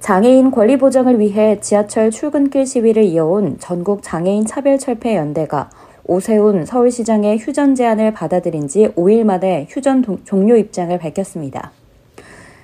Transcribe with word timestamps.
장애인 0.00 0.50
권리 0.50 0.78
보장을 0.78 1.20
위해 1.20 1.60
지하철 1.60 2.10
출근길 2.10 2.66
시위를 2.66 3.04
이어온 3.04 3.58
전국 3.58 4.02
장애인 4.02 4.46
차별철폐 4.46 5.14
연대가 5.14 5.68
오세훈 6.06 6.64
서울시장의 6.64 7.38
휴전 7.38 7.74
제안을 7.74 8.14
받아들인 8.14 8.66
지 8.66 8.88
5일 8.96 9.24
만에 9.24 9.66
휴전 9.68 10.00
동, 10.00 10.18
종료 10.24 10.56
입장을 10.56 10.98
밝혔습니다. 10.98 11.72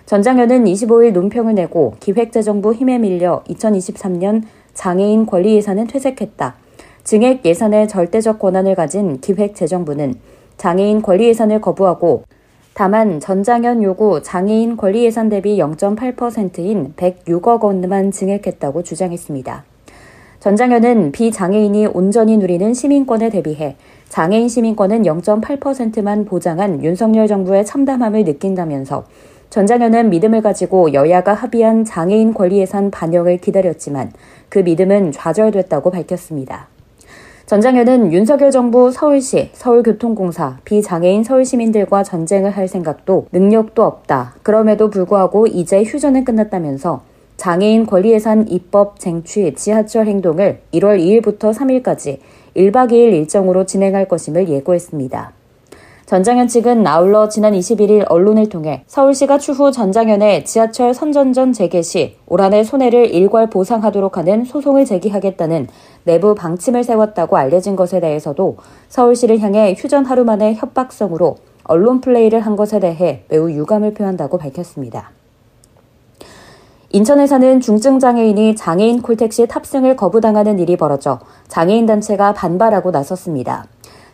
전 0.07 0.23
장현은 0.23 0.65
25일 0.65 1.13
논평을 1.13 1.55
내고 1.55 1.95
기획재정부 2.01 2.73
힘에 2.73 2.97
밀려 2.99 3.45
2023년 3.51 4.43
장애인 4.73 5.27
권리 5.27 5.57
예산은 5.57 5.89
퇴색했다. 5.89 6.55
증액 7.05 7.45
예산의 7.45 7.89
절대적 7.89 8.39
권한을 8.39 8.75
가진 8.75 9.21
기획재정부는 9.21 10.15
장애인 10.57 11.03
권리 11.03 11.29
예산을 11.29 11.61
거부하고 11.61 12.25
다만 12.79 13.21
전장현 13.21 13.83
요구 13.83 14.23
장애인 14.23 14.77
권리 14.77 15.07
예산 15.07 15.31
대비 15.31 15.57
0.8%인 15.57 16.93
106억 16.95 17.63
원만 17.63 18.11
증액했다고 18.11 18.83
주장했습니다. 18.83 19.65
전장현은 20.41 21.13
비장애인이 21.13 21.87
온전히 21.87 22.37
누리는 22.37 22.75
시민권에 22.75 23.31
대비해 23.31 23.77
장애인 24.11 24.51
시민권은 24.51 25.05
0.8%만 25.05 26.27
보장한 26.27 26.85
윤석열 26.85 27.27
정부의 27.29 27.65
참담함을 27.65 28.25
느낀다면서 28.25 29.07
전장현은 29.49 30.11
믿음을 30.11 30.43
가지고 30.43 30.93
여야가 30.93 31.33
합의한 31.33 31.87
장애인 31.87 32.35
권리 32.35 32.59
예산 32.59 32.91
반영을 32.91 33.39
기다렸지만 33.39 34.13
그 34.51 34.59
믿음은 34.59 35.13
좌절됐다고 35.13 35.91
밝혔습니다. 35.91 36.69
전장현은 37.47 38.13
윤석열 38.13 38.51
정부 38.51 38.91
서울시, 38.91 39.51
서울교통공사, 39.53 40.59
비장애인 40.65 41.23
서울시민들과 41.23 42.03
전쟁을 42.03 42.51
할 42.51 42.67
생각도 42.67 43.29
능력도 43.31 43.85
없다. 43.85 44.35
그럼에도 44.43 44.91
불구하고 44.91 45.47
이제 45.47 45.85
휴전은 45.85 46.25
끝났다면서 46.25 47.03
장애인 47.37 47.87
권리예산 47.87 48.49
입법 48.49 48.99
쟁취 48.99 49.55
지하철 49.55 50.09
행동을 50.09 50.59
1월 50.75 50.99
2일부터 50.99 51.55
3일까지 51.55 52.19
1박 52.57 52.91
2일 52.91 53.13
일정으로 53.13 53.65
진행할 53.65 54.09
것임을 54.09 54.49
예고했습니다. 54.49 55.36
전장현 56.07 56.47
측은 56.47 56.87
아울러 56.87 57.29
지난 57.29 57.53
21일 57.53 58.05
언론을 58.09 58.49
통해 58.49 58.85
서울시가 58.87 59.39
추후 59.39 59.73
전장현의 59.73 60.45
지하철 60.45 60.95
선전전 60.95 61.53
재개 61.53 61.83
시 61.83 62.17
올 62.29 62.41
한해 62.43 62.63
손해를 62.63 63.13
일괄 63.13 63.51
보상하도록 63.51 64.17
하는 64.17 64.45
소송을 64.45 64.85
제기하겠다는 64.85 65.67
내부 66.05 66.37
방침을 66.37 66.85
세웠다고 66.85 67.37
알려진 67.37 67.75
것에 67.75 67.99
대해서도 67.99 68.57
서울시를 68.89 69.41
향해 69.41 69.75
휴전 69.77 70.05
하루 70.05 70.25
만에 70.25 70.55
협박성으로 70.55 71.39
언론 71.65 72.01
플레이를 72.01 72.39
한 72.39 72.55
것에 72.55 72.79
대해 72.79 73.25
매우 73.29 73.51
유감을 73.51 73.95
표한다고 73.95 74.39
밝혔습니다. 74.39 75.11
인천에 76.91 77.27
사는 77.27 77.61
중증 77.61 77.99
장애인이 77.99 78.55
장애인 78.55 79.03
콜택시 79.03 79.49
탑승을 79.49 79.97
거부당하는 79.97 80.61
일이 80.61 80.77
벌어져 80.77 81.19
장애인 81.49 81.87
단체가 81.87 82.33
반발하고 82.33 82.93
나섰습니다. 82.93 83.67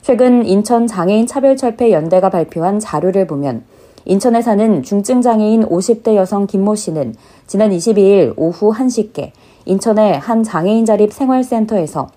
최근 0.02 0.44
인천 0.44 0.88
장애인 0.88 1.28
차별철폐 1.28 1.92
연대가 1.92 2.28
발표한 2.28 2.80
자료를 2.80 3.28
보면 3.28 3.62
인천에 4.04 4.42
사는 4.42 4.82
중증 4.82 5.22
장애인 5.22 5.64
50대 5.68 6.16
여성 6.16 6.48
김모 6.48 6.74
씨는 6.74 7.14
지난 7.46 7.70
22일 7.70 8.34
오후 8.36 8.72
1시께 8.72 9.30
인천의 9.64 10.18
한 10.18 10.42
장애인 10.42 10.86
자립 10.86 11.12
생활센터에서 11.12 12.08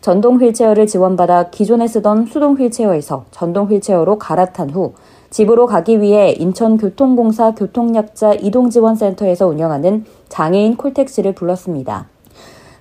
전동 0.00 0.40
휠체어를 0.40 0.86
지원받아 0.86 1.50
기존에 1.50 1.86
쓰던 1.86 2.24
수동 2.24 2.54
휠체어에서 2.54 3.26
전동 3.30 3.66
휠체어로 3.66 4.18
갈아탄 4.18 4.70
후 4.70 4.94
집으로 5.28 5.66
가기 5.66 6.00
위해 6.00 6.30
인천교통공사 6.38 7.54
교통약자 7.54 8.32
이동지원센터에서 8.32 9.46
운영하는 9.46 10.06
장애인 10.30 10.78
콜택시를 10.78 11.34
불렀습니다. 11.34 12.15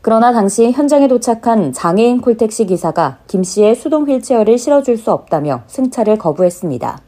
그러나 0.06 0.32
당시 0.32 0.72
현장에 0.72 1.08
도착한 1.08 1.74
장애인 1.74 2.22
콜택시 2.22 2.68
기사가 2.68 3.18
김 3.26 3.42
씨의 3.42 3.74
수동 3.74 4.08
휠체어를 4.08 4.60
실어줄 4.60 5.00
수 5.00 5.10
없다며 5.10 5.64
승차를 5.66 6.20
거부했습니다. 6.20 7.00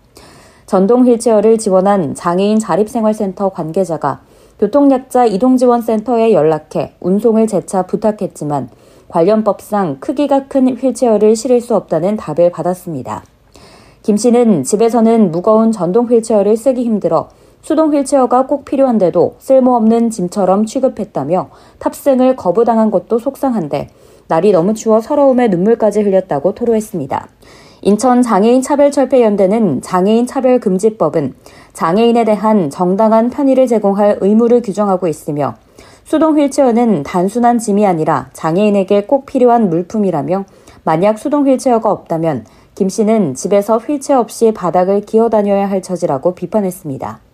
전동 0.66 1.06
휠체어를 1.06 1.59
지원한 1.59 2.16
장애인 2.16 2.57
자립생활센터 2.57 3.50
관계자가 3.50 4.22
교통약자 4.59 5.28
이동지원센터에 5.28 6.34
연락해 6.34 6.94
운송을 7.00 7.46
재차 7.46 7.84
부탁했지만 7.84 8.69
관련법상 9.09 9.97
크기가 10.00 10.47
큰 10.47 10.75
휠체어를 10.75 11.36
실을 11.36 11.62
수 11.62 11.75
없다는 11.75 12.18
답을 12.18 12.50
받았습니다. 12.50 13.24
김 14.02 14.18
씨는 14.18 14.63
집에서는 14.63 15.30
무거운 15.30 15.72
전동 15.72 16.07
휠체어를 16.07 16.57
쓰기 16.57 16.84
힘들어 16.84 17.30
수동 17.67 17.94
휠체어가 17.94 18.47
꼭 18.47 18.63
필요한데도 18.63 19.35
쓸모없는 19.39 20.09
짐처럼 20.09 20.66
취급했다며 20.66 21.50
탑승을 21.79 22.38
거부당한 22.38 22.89
것도 22.91 23.19
속상한데 23.19 23.89
날이 24.29 24.53
너무 24.53 24.73
추워 24.73 25.01
서러움에 25.01 25.50
눈물까지 25.50 26.01
흘렸다고 26.01 26.53
토로했습니다. 26.53 27.27
인천 27.81 28.22
장애인 28.22 28.61
차별 28.61 28.89
철폐 28.89 29.22
연대는 29.22 29.81
장애인 29.81 30.27
차별 30.27 30.61
금지법은 30.61 31.33
장애인에 31.73 32.23
대한 32.23 32.69
정당한 32.69 33.29
편의를 33.29 33.67
제공할 33.67 34.19
의무를 34.22 34.61
규정하고 34.61 35.09
있으며 35.09 35.56
수동 36.06 36.39
휠체어는 36.39 37.03
단순한 37.03 37.59
짐이 37.59 37.85
아니라 37.85 38.29
장애인에게 38.31 39.07
꼭 39.07 39.25
필요한 39.25 39.69
물품이라며 39.69 40.45
만약 40.85 41.19
수동 41.19 41.45
휠체어가 41.45 41.91
없다면 41.91 42.45
김 42.75 42.88
씨는 42.88 43.33
집에서 43.33 43.77
휠체어 43.77 44.22
없이 44.22 44.53
바닥을 44.53 45.01
기어 45.01 45.27
다녀야 45.27 45.69
할 45.69 45.81
처지라고 45.81 46.33
비판했습니다. 46.33 47.26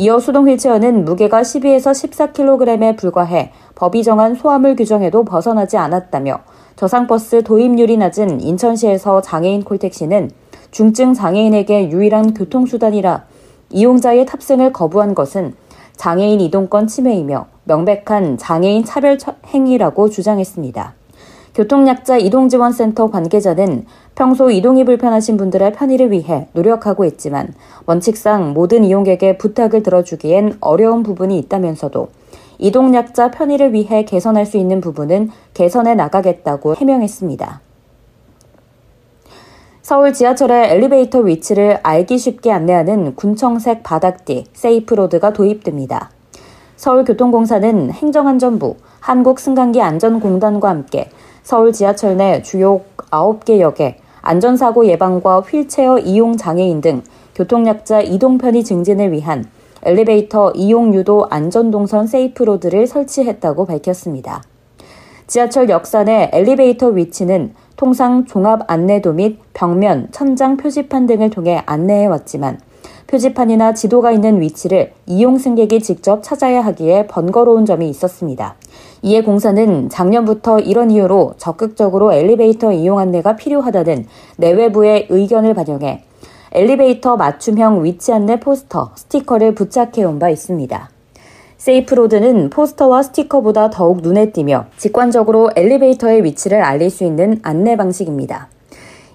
이어 0.00 0.20
수동 0.20 0.48
휠체어는 0.48 1.04
무게가 1.04 1.42
12에서 1.42 1.90
14kg에 1.90 2.96
불과해 2.96 3.50
법이 3.74 4.04
정한 4.04 4.36
소화물 4.36 4.76
규정에도 4.76 5.24
벗어나지 5.24 5.76
않았다며 5.76 6.38
저상버스 6.76 7.42
도입률이 7.42 7.96
낮은 7.96 8.40
인천시에서 8.40 9.20
장애인 9.22 9.64
콜택시는 9.64 10.30
중증 10.70 11.14
장애인에게 11.14 11.90
유일한 11.90 12.32
교통수단이라 12.32 13.24
이용자의 13.70 14.24
탑승을 14.26 14.72
거부한 14.72 15.16
것은 15.16 15.54
장애인 15.96 16.42
이동권 16.42 16.86
침해이며 16.86 17.46
명백한 17.64 18.38
장애인 18.38 18.84
차별 18.84 19.18
행위라고 19.52 20.10
주장했습니다. 20.10 20.97
교통약자 21.58 22.18
이동지원센터 22.18 23.10
관계자는 23.10 23.84
평소 24.14 24.48
이동이 24.48 24.84
불편하신 24.84 25.36
분들의 25.36 25.72
편의를 25.72 26.12
위해 26.12 26.46
노력하고 26.52 27.04
있지만 27.04 27.52
원칙상 27.84 28.54
모든 28.54 28.84
이용객의 28.84 29.38
부탁을 29.38 29.82
들어주기엔 29.82 30.58
어려운 30.60 31.02
부분이 31.02 31.36
있다면서도 31.36 32.10
이동약자 32.58 33.32
편의를 33.32 33.72
위해 33.72 34.04
개선할 34.04 34.46
수 34.46 34.56
있는 34.56 34.80
부분은 34.80 35.32
개선해 35.54 35.96
나가겠다고 35.96 36.76
해명했습니다. 36.76 37.60
서울 39.82 40.12
지하철의 40.12 40.70
엘리베이터 40.70 41.18
위치를 41.18 41.80
알기 41.82 42.18
쉽게 42.18 42.52
안내하는 42.52 43.16
군청색 43.16 43.82
바닥띠 43.82 44.44
세이프로드가 44.52 45.32
도입됩니다. 45.32 46.10
서울교통공사는 46.76 47.90
행정안전부, 47.90 48.76
한국승강기 49.00 49.82
안전공단과 49.82 50.68
함께 50.68 51.10
서울 51.42 51.72
지하철 51.72 52.16
내 52.16 52.42
주요 52.42 52.80
9개 53.10 53.60
역에 53.60 53.98
안전사고 54.22 54.86
예방과 54.86 55.40
휠체어 55.40 55.98
이용 55.98 56.36
장애인 56.36 56.80
등 56.80 57.02
교통약자 57.34 58.02
이동 58.02 58.38
편의 58.38 58.64
증진을 58.64 59.12
위한 59.12 59.44
엘리베이터 59.82 60.50
이용 60.54 60.92
유도 60.94 61.26
안전동선 61.30 62.06
세이프로드를 62.06 62.86
설치했다고 62.86 63.64
밝혔습니다. 63.66 64.42
지하철 65.26 65.68
역산의 65.68 66.30
엘리베이터 66.32 66.88
위치는 66.88 67.54
통상 67.76 68.24
종합 68.24 68.62
안내도 68.66 69.12
및 69.12 69.38
벽면, 69.54 70.08
천장 70.10 70.56
표지판 70.56 71.06
등을 71.06 71.30
통해 71.30 71.62
안내해 71.64 72.06
왔지만 72.06 72.58
표지판이나 73.06 73.72
지도가 73.72 74.10
있는 74.10 74.40
위치를 74.40 74.92
이용 75.06 75.38
승객이 75.38 75.80
직접 75.80 76.22
찾아야 76.22 76.60
하기에 76.62 77.06
번거로운 77.06 77.64
점이 77.66 77.88
있었습니다. 77.88 78.56
이에 79.02 79.22
공사는 79.22 79.88
작년부터 79.88 80.58
이런 80.58 80.90
이유로 80.90 81.34
적극적으로 81.36 82.12
엘리베이터 82.12 82.72
이용 82.72 82.98
안내가 82.98 83.36
필요하다는 83.36 84.06
내외부의 84.36 85.06
의견을 85.10 85.54
반영해 85.54 86.02
엘리베이터 86.52 87.16
맞춤형 87.16 87.84
위치 87.84 88.12
안내 88.12 88.40
포스터, 88.40 88.92
스티커를 88.96 89.54
부착해 89.54 90.02
온 90.04 90.18
바 90.18 90.30
있습니다. 90.30 90.90
Safe 91.58 91.89
Road는 91.89 92.50
포스터와 92.50 93.02
스티커보다 93.02 93.68
더욱 93.70 94.00
눈에 94.00 94.32
띄며 94.32 94.66
직관적으로 94.76 95.50
엘리베이터의 95.56 96.24
위치를 96.24 96.62
알릴 96.62 96.88
수 96.88 97.04
있는 97.04 97.40
안내 97.42 97.76
방식입니다. 97.76 98.48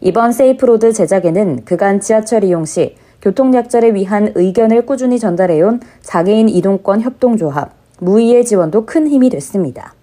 이번 0.02 0.32
Safe 0.34 0.64
Road 0.64 0.94
제작에는 0.94 1.64
그간 1.66 2.00
지하철 2.02 2.44
이용 2.44 2.66
시 2.66 2.96
교통약자를 3.22 3.96
위한 3.96 4.34
의견을 4.36 4.86
꾸준히 4.86 5.18
전달해온 5.18 5.80
장애인 6.02 6.50
이동권 6.50 7.02
협동조합, 7.02 7.72
무의의 8.04 8.46
지원도 8.46 8.86
큰 8.86 9.08
힘이 9.08 9.30
됐습니다. 9.30 9.94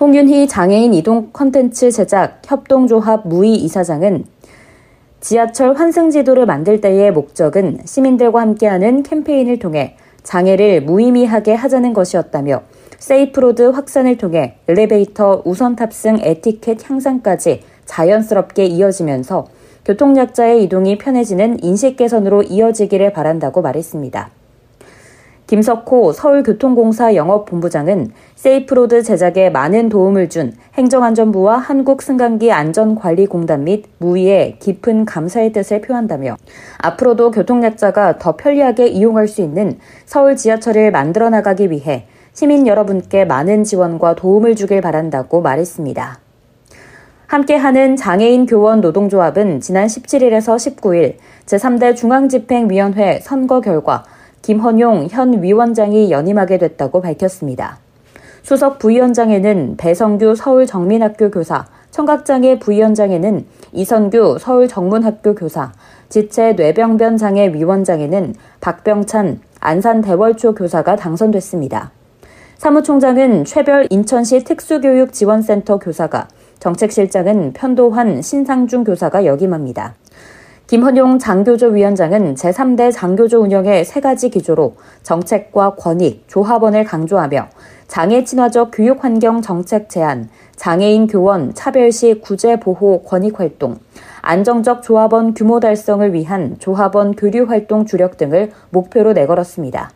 홍윤희 0.00 0.48
장애인 0.48 0.94
이동 0.94 1.30
컨텐츠 1.32 1.90
제작 1.90 2.40
협동조합 2.46 3.28
무의 3.28 3.54
이사장은 3.56 4.24
지하철 5.20 5.74
환승 5.74 6.10
지도를 6.10 6.46
만들 6.46 6.80
때의 6.80 7.12
목적은 7.12 7.80
시민들과 7.84 8.40
함께하는 8.40 9.02
캠페인을 9.02 9.58
통해 9.58 9.96
장애를 10.22 10.82
무의미하게 10.82 11.54
하자는 11.54 11.92
것이었다며 11.92 12.62
Safe 12.98 13.30
Road 13.30 13.62
확산을 13.70 14.16
통해 14.16 14.56
엘리베이터 14.68 15.42
우선 15.44 15.76
탑승 15.76 16.18
에티켓 16.20 16.88
향상까지 16.88 17.62
자연스럽게 17.84 18.64
이어지면서 18.66 19.48
교통약자의 19.84 20.62
이동이 20.64 20.98
편해지는 20.98 21.62
인식 21.62 21.96
개선으로 21.96 22.42
이어지기를 22.42 23.12
바란다고 23.12 23.62
말했습니다. 23.62 24.30
김석호 25.50 26.12
서울교통공사 26.12 27.16
영업본부장은 27.16 28.12
Safe 28.36 28.69
Road 28.69 29.02
제작에 29.02 29.50
많은 29.50 29.88
도움을 29.88 30.28
준 30.28 30.52
행정안전부와 30.74 31.56
한국승강기 31.56 32.52
안전관리공단 32.52 33.64
및 33.64 33.86
무의에 33.98 34.58
깊은 34.60 35.06
감사의 35.06 35.52
뜻을 35.52 35.80
표한다며 35.80 36.36
앞으로도 36.78 37.32
교통약자가 37.32 38.18
더 38.18 38.36
편리하게 38.36 38.86
이용할 38.86 39.26
수 39.26 39.42
있는 39.42 39.80
서울 40.04 40.36
지하철을 40.36 40.92
만들어 40.92 41.30
나가기 41.30 41.72
위해 41.72 42.06
시민 42.32 42.68
여러분께 42.68 43.24
많은 43.24 43.64
지원과 43.64 44.14
도움을 44.14 44.54
주길 44.54 44.80
바란다고 44.80 45.40
말했습니다. 45.40 46.20
함께하는 47.26 47.96
장애인 47.96 48.46
교원 48.46 48.80
노동조합은 48.80 49.58
지난 49.58 49.88
17일에서 49.88 50.76
19일 50.76 51.16
제3대 51.46 51.96
중앙집행위원회 51.96 53.18
선거 53.18 53.60
결과 53.60 54.04
김헌용 54.42 55.08
현 55.10 55.42
위원장이 55.42 56.10
연임하게 56.10 56.58
됐다고 56.58 57.00
밝혔습니다. 57.00 57.78
수석 58.42 58.78
부위원장에는 58.78 59.76
배성규 59.76 60.34
서울정민학교 60.34 61.30
교사, 61.30 61.66
청각장애 61.90 62.58
부위원장에는 62.58 63.44
이선규 63.72 64.38
서울정문학교 64.40 65.34
교사, 65.34 65.72
지체 66.08 66.54
뇌병변 66.54 67.16
장애 67.16 67.52
위원장에는 67.52 68.34
박병찬 68.60 69.40
안산대월초 69.60 70.54
교사가 70.54 70.96
당선됐습니다. 70.96 71.92
사무총장은 72.56 73.44
최별 73.44 73.86
인천시 73.90 74.44
특수교육지원센터 74.44 75.78
교사가 75.78 76.28
정책실장은 76.58 77.52
편도환 77.52 78.22
신상중 78.22 78.84
교사가 78.84 79.24
역임합니다. 79.24 79.94
김헌용 80.70 81.18
장교조 81.18 81.70
위원장은 81.70 82.36
제3대 82.36 82.92
장교조 82.92 83.40
운영의 83.40 83.84
세 83.84 83.98
가지 83.98 84.30
기조로 84.30 84.76
정책과 85.02 85.74
권익, 85.74 86.28
조합원을 86.28 86.84
강조하며 86.84 87.48
장애 87.88 88.22
친화적 88.22 88.70
교육 88.72 89.02
환경 89.02 89.42
정책 89.42 89.88
제안, 89.88 90.28
장애인 90.54 91.08
교원 91.08 91.54
차별시 91.54 92.20
구제 92.20 92.60
보호 92.60 93.02
권익 93.02 93.40
활동, 93.40 93.78
안정적 94.22 94.84
조합원 94.84 95.34
규모 95.34 95.58
달성을 95.58 96.14
위한 96.14 96.54
조합원 96.60 97.16
교류 97.16 97.46
활동 97.46 97.84
주력 97.84 98.16
등을 98.16 98.52
목표로 98.70 99.12
내걸었습니다. 99.12 99.90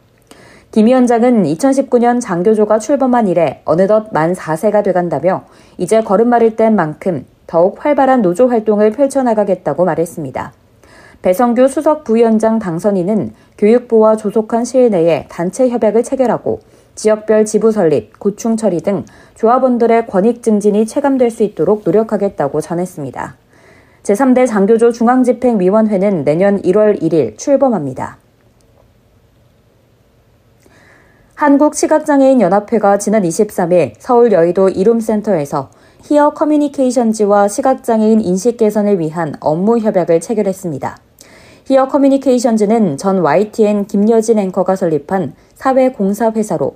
김 0.73 0.87
위원장은 0.87 1.45
2019년 1.45 2.21
장교조가 2.21 2.81
출범한 2.81 3.29
이래 3.29 3.63
어느덧 3.65 4.09
만 4.11 4.33
4세가 4.33 4.83
돼간다며 4.83 5.45
이제 5.79 6.03
걸음마를 6.03 6.57
뗀 6.57 6.75
만큼 6.75 7.27
더욱 7.47 7.85
활발한 7.85 8.23
노조 8.23 8.49
활동을 8.49 8.91
펼쳐나가겠다고 8.91 9.85
말했습니다. 9.85 10.64
배성규 11.25 11.69
수석 11.69 12.05
부위원장 12.05 12.59
당선인은 12.59 13.33
교육부와 13.57 14.15
조속한 14.15 14.67
시일 14.67 14.91
내에 14.91 15.25
단체 15.31 15.71
협약을 15.71 16.03
체결하고 16.03 16.61
지역별 16.97 17.47
지부 17.47 17.73
설립, 17.73 18.19
고충 18.19 18.59
처리 18.59 18.83
등 18.83 19.07
조합원들의 19.35 20.07
권익 20.07 20.43
증진이 20.43 20.85
체감될 20.85 21.31
수 21.31 21.43
있도록 21.43 21.81
노력하겠다고 21.87 22.61
전했습니다. 22.61 23.37
제3대 24.03 24.47
장교조 24.47 24.93
중앙집행위원회는 24.93 26.25
내년 26.25 26.61
1월 26.61 27.01
1일 27.01 27.39
출범합니다. 27.39 28.19
한국시각장애인 31.37 32.43
연합회가 32.43 32.99
지난 32.99 33.23
23일 33.23 33.95
서울 33.99 34.31
여의도 34.31 34.69
이룸센터에서 34.69 35.71
히어 36.03 36.35
커뮤니케이션즈와 36.35 37.49
시각장애인 37.49 38.21
인식 38.21 38.59
개선을 38.59 38.99
위한 38.99 39.35
업무 39.41 39.79
협약을 39.79 40.21
체결했습니다. 40.21 40.99
히어 41.67 41.89
커뮤니케이션즈는 41.89 42.99
전 42.99 43.21
YTN 43.21 43.87
김여진 43.87 44.39
앵커가 44.39 44.77
설립한 44.77 45.33
사회공사회사로 45.55 46.75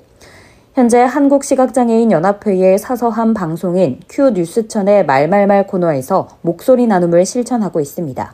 현재 0.72 1.02
한국시각장애인 1.02 2.10
연합회의 2.10 2.78
사서함 2.78 3.34
방송인 3.34 4.00
큐 4.08 4.30
뉴스천의 4.30 5.04
말말말 5.04 5.66
코너에서 5.66 6.28
목소리 6.40 6.86
나눔을 6.86 7.26
실천하고 7.26 7.80
있습니다. 7.80 8.32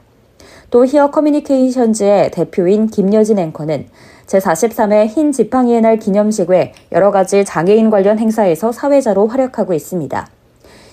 또 0.70 0.86
히어 0.86 1.10
커뮤니케이션즈의 1.10 2.30
대표인 2.30 2.86
김여진 2.86 3.40
앵커는 3.40 3.88
제43회 4.26 5.08
흰 5.08 5.32
지팡이의 5.32 5.80
날 5.80 5.98
기념식 5.98 6.50
외 6.50 6.72
여러 6.92 7.10
가지 7.10 7.44
장애인 7.44 7.90
관련 7.90 8.20
행사에서 8.20 8.70
사회자로 8.70 9.26
활약하고 9.26 9.74
있습니다. 9.74 10.28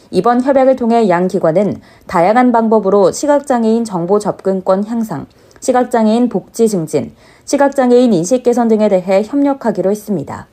이번 0.10 0.42
협약을 0.42 0.76
통해 0.76 1.08
양 1.08 1.28
기관은 1.28 1.82
다양한 2.08 2.52
방법으로 2.52 3.12
시각장애인 3.12 3.86
정보 3.86 4.20
접근권 4.20 4.86
향상, 4.86 5.28
시각장애인 5.62 6.28
복지 6.28 6.68
증진, 6.68 7.14
시각장애인 7.46 8.14
인식 8.14 8.44
개선 8.44 8.68
등에 8.68 8.90
대해 8.90 9.24
협력하기로 9.24 9.92
했습니다. 9.92 10.48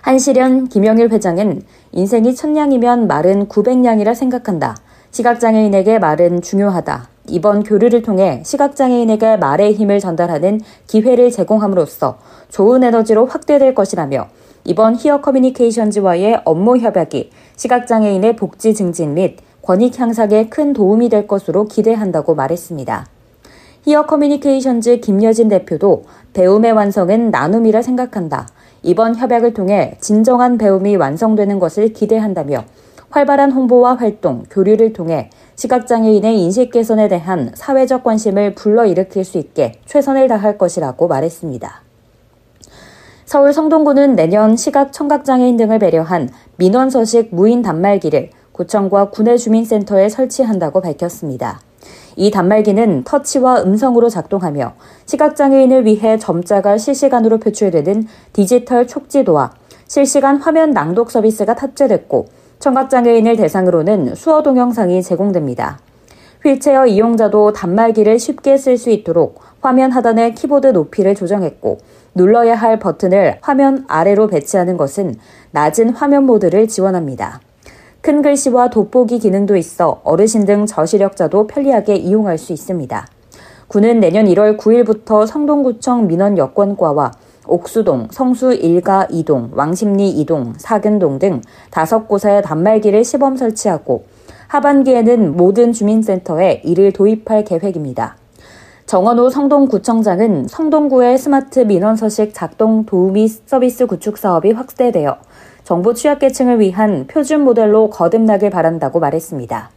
한시련 0.00 0.68
김영일 0.68 1.10
회장은 1.10 1.62
인생이 1.92 2.34
천냥이면 2.34 3.06
말은 3.06 3.48
900냥이라 3.48 4.14
생각한다. 4.14 4.76
시각장애인에게 5.10 5.98
말은 5.98 6.42
중요하다. 6.42 7.08
이번 7.28 7.62
교류를 7.62 8.02
통해 8.02 8.42
시각장애인에게 8.44 9.36
말의 9.36 9.74
힘을 9.74 10.00
전달하는 10.00 10.60
기회를 10.86 11.30
제공함으로써 11.30 12.18
좋은 12.48 12.82
에너지로 12.82 13.26
확대될 13.26 13.74
것이라며 13.74 14.28
이번 14.64 14.96
히어 14.96 15.20
커뮤니케이션즈와의 15.20 16.42
업무 16.44 16.78
협약이 16.78 17.30
시각장애인의 17.56 18.36
복지 18.36 18.74
증진 18.74 19.14
및 19.14 19.38
권익 19.60 19.98
향상에 19.98 20.48
큰 20.48 20.72
도움이 20.72 21.08
될 21.08 21.26
것으로 21.26 21.66
기대한다고 21.66 22.34
말했습니다. 22.34 23.11
히어 23.84 24.06
커뮤니케이션즈 24.06 25.00
김여진 25.00 25.48
대표도 25.48 26.04
배움의 26.34 26.70
완성은 26.70 27.32
나눔이라 27.32 27.82
생각한다. 27.82 28.46
이번 28.84 29.16
협약을 29.16 29.54
통해 29.54 29.96
진정한 30.00 30.56
배움이 30.56 30.94
완성되는 30.94 31.58
것을 31.58 31.92
기대한다며 31.92 32.64
활발한 33.10 33.50
홍보와 33.50 33.96
활동, 33.96 34.44
교류를 34.50 34.92
통해 34.92 35.30
시각장애인의 35.56 36.40
인식 36.40 36.70
개선에 36.70 37.08
대한 37.08 37.50
사회적 37.54 38.04
관심을 38.04 38.54
불러일으킬 38.54 39.24
수 39.24 39.38
있게 39.38 39.72
최선을 39.84 40.28
다할 40.28 40.58
것이라고 40.58 41.08
말했습니다. 41.08 41.82
서울 43.24 43.52
성동구는 43.52 44.14
내년 44.14 44.56
시각 44.56 44.92
청각장애인 44.92 45.56
등을 45.56 45.80
배려한 45.80 46.30
민원 46.56 46.88
서식 46.88 47.34
무인 47.34 47.62
단말기를 47.62 48.30
구청과 48.52 49.10
구내 49.10 49.36
주민센터에 49.36 50.08
설치한다고 50.08 50.80
밝혔습니다. 50.80 51.60
이 52.16 52.30
단말기는 52.30 53.04
터치와 53.04 53.62
음성으로 53.62 54.08
작동하며 54.08 54.74
시각장애인을 55.06 55.86
위해 55.86 56.18
점자가 56.18 56.78
실시간으로 56.78 57.38
표출되는 57.38 58.06
디지털 58.32 58.86
촉지도와 58.86 59.52
실시간 59.86 60.36
화면 60.36 60.70
낭독 60.70 61.10
서비스가 61.10 61.54
탑재됐고 61.54 62.26
청각장애인을 62.58 63.36
대상으로는 63.36 64.14
수어 64.14 64.42
동영상이 64.42 65.02
제공됩니다. 65.02 65.80
휠체어 66.44 66.86
이용자도 66.86 67.52
단말기를 67.52 68.18
쉽게 68.18 68.56
쓸 68.56 68.76
수 68.76 68.90
있도록 68.90 69.40
화면 69.60 69.92
하단의 69.92 70.34
키보드 70.34 70.68
높이를 70.68 71.14
조정했고 71.14 71.78
눌러야 72.14 72.54
할 72.54 72.78
버튼을 72.78 73.38
화면 73.40 73.84
아래로 73.88 74.26
배치하는 74.26 74.76
것은 74.76 75.14
낮은 75.52 75.90
화면 75.90 76.24
모드를 76.24 76.68
지원합니다. 76.68 77.40
큰 78.02 78.20
글씨와 78.20 78.68
돋보기 78.70 79.20
기능도 79.20 79.54
있어 79.54 80.00
어르신 80.02 80.44
등 80.44 80.66
저시력자도 80.66 81.46
편리하게 81.46 81.94
이용할 81.94 82.36
수 82.36 82.52
있습니다. 82.52 83.06
구는 83.68 84.00
내년 84.00 84.26
1월 84.26 84.58
9일부터 84.58 85.24
성동구청 85.24 86.08
민원 86.08 86.36
여권과와 86.36 87.12
옥수동, 87.46 88.08
성수 88.10 88.50
1가 88.50 89.08
2동, 89.08 89.54
왕십리 89.54 90.24
2동, 90.24 90.54
사근동 90.56 91.20
등 91.20 91.42
다섯 91.70 92.08
곳에 92.08 92.42
단말기를 92.42 93.04
시범 93.04 93.36
설치하고 93.36 94.04
하반기에는 94.48 95.36
모든 95.36 95.72
주민센터에 95.72 96.62
이를 96.64 96.92
도입할 96.92 97.44
계획입니다. 97.44 98.16
정원호 98.86 99.30
성동구청장은 99.30 100.48
성동구의 100.48 101.18
스마트 101.18 101.60
민원 101.60 101.94
서식 101.94 102.34
작동 102.34 102.84
도우미 102.84 103.28
서비스 103.28 103.86
구축 103.86 104.18
사업이 104.18 104.50
확대되어 104.50 105.18
정부 105.64 105.94
취약계층을 105.94 106.60
위한 106.60 107.06
표준 107.06 107.42
모델로 107.42 107.90
거듭나길 107.90 108.50
바란다고 108.50 109.00
말했습니다. 109.00 109.70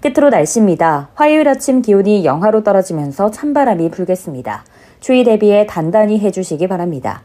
끝으로 0.00 0.30
날씨입니다. 0.30 1.08
화요일 1.14 1.48
아침 1.48 1.82
기온이 1.82 2.24
영하로 2.24 2.62
떨어지면서 2.62 3.30
찬바람이 3.30 3.90
불겠습니다. 3.90 4.64
추위 5.00 5.24
대비에 5.24 5.66
단단히 5.66 6.18
해주시기 6.20 6.68
바랍니다. 6.68 7.22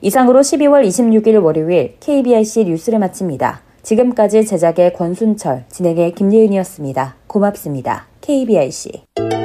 이상으로 0.00 0.40
12월 0.40 0.86
26일 0.86 1.42
월요일 1.42 1.96
KBRC 2.00 2.64
뉴스를 2.64 2.98
마칩니다. 2.98 3.60
지금까지 3.82 4.44
제작의 4.46 4.92
권순철, 4.94 5.64
진행의 5.68 6.14
김예은이었습니다. 6.14 7.16
고맙습니다. 7.26 8.06
KBRC. 8.20 9.41